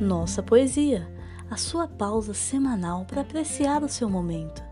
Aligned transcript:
Nossa 0.00 0.42
Poesia, 0.42 1.06
a 1.50 1.58
sua 1.58 1.86
pausa 1.86 2.32
semanal 2.32 3.04
para 3.04 3.20
apreciar 3.20 3.82
o 3.82 3.88
seu 3.88 4.08
momento. 4.08 4.62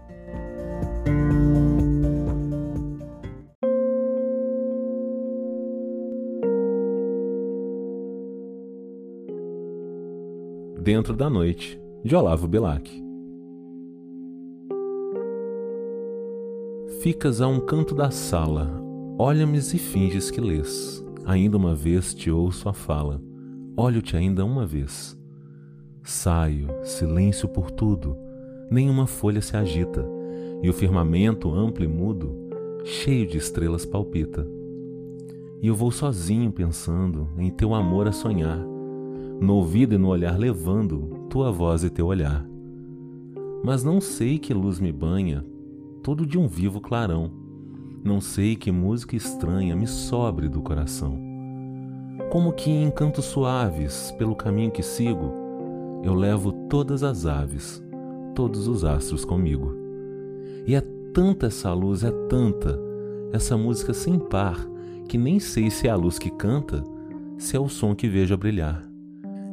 Dentro 10.80 11.14
da 11.14 11.28
Noite, 11.28 11.78
de 12.02 12.16
Olavo 12.16 12.48
Bilac. 12.48 12.90
Ficas 17.02 17.42
a 17.42 17.46
um 17.46 17.60
canto 17.60 17.94
da 17.94 18.10
sala, 18.10 18.82
olha-me 19.18 19.58
e 19.58 19.78
finges 19.78 20.30
que 20.30 20.40
lês. 20.40 21.04
Ainda 21.26 21.58
uma 21.58 21.74
vez 21.74 22.14
te 22.14 22.30
ouço 22.30 22.66
a 22.66 22.72
fala, 22.72 23.20
olho-te 23.76 24.16
ainda 24.16 24.42
uma 24.42 24.64
vez. 24.64 25.17
Saio, 26.08 26.68
silêncio 26.84 27.46
por 27.46 27.70
tudo, 27.70 28.16
nenhuma 28.70 29.06
folha 29.06 29.42
se 29.42 29.54
agita, 29.54 30.08
e 30.62 30.70
o 30.70 30.72
firmamento 30.72 31.52
amplo 31.52 31.84
e 31.84 31.86
mudo, 31.86 32.34
cheio 32.82 33.26
de 33.26 33.36
estrelas 33.36 33.84
palpita. 33.84 34.48
E 35.60 35.66
eu 35.66 35.74
vou 35.74 35.90
sozinho 35.90 36.50
pensando 36.50 37.28
em 37.36 37.50
teu 37.50 37.74
amor 37.74 38.08
a 38.08 38.12
sonhar 38.12 38.58
no 39.38 39.56
ouvido 39.56 39.96
e 39.96 39.98
no 39.98 40.08
olhar 40.08 40.38
levando 40.38 41.26
tua 41.28 41.52
voz 41.52 41.84
e 41.84 41.90
teu 41.90 42.06
olhar. 42.06 42.42
Mas 43.62 43.84
não 43.84 44.00
sei 44.00 44.38
que 44.38 44.54
luz 44.54 44.80
me 44.80 44.90
banha, 44.90 45.44
todo 46.02 46.24
de 46.24 46.38
um 46.38 46.48
vivo 46.48 46.80
clarão. 46.80 47.30
Não 48.02 48.18
sei 48.18 48.56
que 48.56 48.72
música 48.72 49.14
estranha 49.14 49.76
me 49.76 49.86
sobre 49.86 50.48
do 50.48 50.62
coração. 50.62 51.20
Como 52.30 52.54
que 52.54 52.70
em 52.70 52.90
cantos 52.90 53.26
suaves, 53.26 54.10
pelo 54.12 54.34
caminho 54.34 54.70
que 54.70 54.82
sigo, 54.82 55.47
eu 56.08 56.14
levo 56.14 56.52
todas 56.70 57.02
as 57.02 57.26
aves, 57.26 57.84
todos 58.34 58.66
os 58.66 58.82
astros 58.82 59.26
comigo. 59.26 59.76
E 60.66 60.74
é 60.74 60.80
tanta 61.12 61.46
essa 61.46 61.70
luz, 61.74 62.02
é 62.02 62.10
tanta, 62.30 62.80
essa 63.30 63.58
música 63.58 63.92
sem 63.92 64.18
par, 64.18 64.58
que 65.06 65.18
nem 65.18 65.38
sei 65.38 65.70
se 65.70 65.86
é 65.86 65.90
a 65.90 65.96
luz 65.96 66.18
que 66.18 66.30
canta, 66.30 66.82
se 67.36 67.54
é 67.56 67.60
o 67.60 67.68
som 67.68 67.94
que 67.94 68.08
vejo 68.08 68.32
a 68.32 68.38
brilhar. 68.38 68.88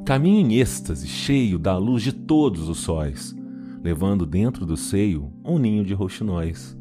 Caminho 0.06 0.48
em 0.48 0.56
êxtase, 0.56 1.08
cheio 1.08 1.59
da 1.59 1.78
luz 1.78 2.02
de 2.02 2.14
todos 2.14 2.70
os 2.70 2.78
sóis, 2.78 3.36
levando 3.83 4.26
dentro 4.26 4.66
do 4.66 4.78
seio 4.78 5.33
um 5.44 5.59
ninho 5.59 5.83
de 5.83 5.94
roxinóis. 5.94 6.78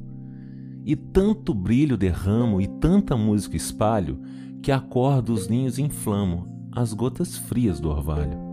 E 0.84 0.94
tanto 0.94 1.52
brilho 1.52 1.96
derramo 1.96 2.60
e 2.60 2.68
tanta 2.68 3.16
música 3.16 3.56
espalho, 3.56 4.20
que 4.62 4.70
acordo 4.70 5.32
os 5.32 5.48
ninhos 5.48 5.80
inflamo 5.80 6.46
as 6.70 6.92
gotas 6.92 7.36
frias 7.36 7.80
do 7.80 7.88
orvalho. 7.88 8.43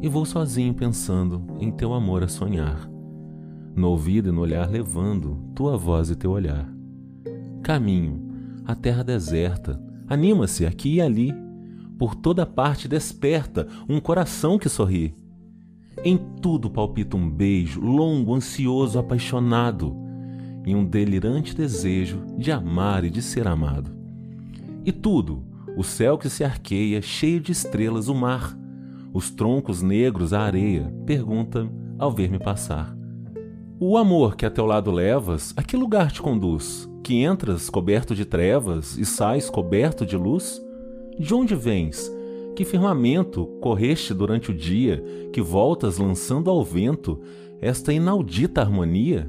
E 0.00 0.08
vou 0.08 0.24
sozinho 0.24 0.72
pensando 0.74 1.44
em 1.58 1.72
teu 1.72 1.92
amor 1.92 2.22
a 2.22 2.28
sonhar, 2.28 2.88
no 3.74 3.88
ouvido 3.88 4.28
e 4.28 4.32
no 4.32 4.40
olhar 4.40 4.70
levando 4.70 5.36
tua 5.56 5.76
voz 5.76 6.08
e 6.08 6.14
teu 6.14 6.30
olhar. 6.30 6.72
Caminho, 7.62 8.22
a 8.64 8.76
terra 8.76 9.02
deserta, 9.02 9.82
anima-se 10.08 10.64
aqui 10.64 10.94
e 10.94 11.00
ali, 11.00 11.34
por 11.98 12.14
toda 12.14 12.46
parte 12.46 12.86
desperta 12.86 13.66
um 13.88 13.98
coração 13.98 14.56
que 14.56 14.68
sorri. 14.68 15.16
Em 16.04 16.16
tudo 16.40 16.70
palpita 16.70 17.16
um 17.16 17.28
beijo, 17.28 17.80
longo, 17.80 18.34
ansioso, 18.34 19.00
apaixonado, 19.00 19.96
e 20.64 20.76
um 20.76 20.84
delirante 20.84 21.56
desejo 21.56 22.24
de 22.36 22.52
amar 22.52 23.02
e 23.02 23.10
de 23.10 23.20
ser 23.20 23.48
amado. 23.48 23.90
E 24.84 24.92
tudo, 24.92 25.42
o 25.76 25.82
céu 25.82 26.16
que 26.16 26.28
se 26.28 26.44
arqueia, 26.44 27.02
cheio 27.02 27.40
de 27.40 27.50
estrelas, 27.50 28.08
o 28.08 28.14
mar, 28.14 28.56
os 29.18 29.30
troncos 29.32 29.82
negros, 29.82 30.32
a 30.32 30.42
areia, 30.42 30.94
pergunta 31.04 31.68
ao 31.98 32.12
ver-me 32.12 32.38
passar. 32.38 32.96
O 33.80 33.98
amor 33.98 34.36
que 34.36 34.46
a 34.46 34.50
teu 34.50 34.64
lado 34.64 34.92
levas, 34.92 35.52
a 35.56 35.62
que 35.62 35.76
lugar 35.76 36.12
te 36.12 36.22
conduz? 36.22 36.88
Que 37.02 37.24
entras 37.24 37.68
coberto 37.68 38.14
de 38.14 38.24
trevas 38.24 38.96
e 38.96 39.04
sais 39.04 39.50
coberto 39.50 40.06
de 40.06 40.16
luz? 40.16 40.62
De 41.18 41.34
onde 41.34 41.56
vens? 41.56 42.08
Que 42.54 42.64
firmamento 42.64 43.44
correste 43.60 44.14
durante 44.14 44.52
o 44.52 44.54
dia, 44.54 45.02
que 45.32 45.42
voltas 45.42 45.98
lançando 45.98 46.48
ao 46.48 46.64
vento 46.64 47.20
esta 47.60 47.92
inaudita 47.92 48.60
harmonia? 48.60 49.28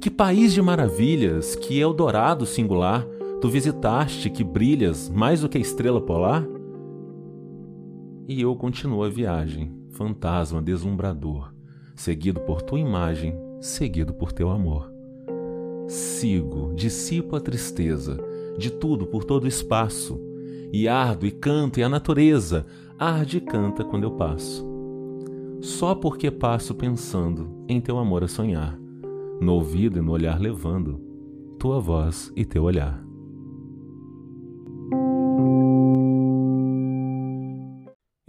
Que 0.00 0.10
país 0.10 0.52
de 0.52 0.60
maravilhas, 0.60 1.54
que 1.54 1.78
Eldorado 1.78 2.46
singular, 2.46 3.06
tu 3.40 3.48
visitaste 3.48 4.28
que 4.28 4.42
brilhas 4.42 5.08
mais 5.08 5.42
do 5.42 5.48
que 5.48 5.58
a 5.58 5.60
estrela 5.60 6.00
polar? 6.00 6.44
E 8.28 8.40
eu 8.40 8.54
continuo 8.54 9.02
a 9.02 9.08
viagem, 9.08 9.72
fantasma 9.90 10.62
deslumbrador, 10.62 11.52
seguido 11.94 12.40
por 12.40 12.62
tua 12.62 12.78
imagem, 12.78 13.34
seguido 13.60 14.14
por 14.14 14.32
teu 14.32 14.50
amor. 14.50 14.90
Sigo, 15.88 16.72
dissipo 16.74 17.36
a 17.36 17.40
tristeza, 17.40 18.16
de 18.56 18.70
tudo 18.70 19.06
por 19.06 19.24
todo 19.24 19.44
o 19.44 19.48
espaço, 19.48 20.20
e 20.72 20.86
ardo 20.86 21.26
e 21.26 21.30
canto, 21.30 21.80
e 21.80 21.82
a 21.82 21.88
natureza 21.88 22.66
arde 22.98 23.38
e 23.38 23.40
canta 23.40 23.82
quando 23.82 24.04
eu 24.04 24.12
passo. 24.12 24.64
Só 25.60 25.94
porque 25.94 26.30
passo 26.30 26.74
pensando 26.74 27.64
em 27.68 27.80
teu 27.80 27.98
amor 27.98 28.22
a 28.22 28.28
sonhar, 28.28 28.78
no 29.40 29.54
ouvido 29.54 29.98
e 29.98 30.02
no 30.02 30.12
olhar 30.12 30.38
levando 30.38 31.00
tua 31.58 31.80
voz 31.80 32.32
e 32.36 32.44
teu 32.44 32.62
olhar. 32.62 33.09